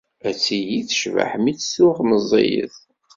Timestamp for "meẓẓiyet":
2.09-2.75